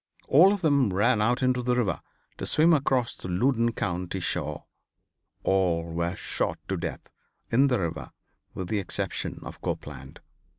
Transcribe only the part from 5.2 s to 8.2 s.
All were shot to death in the river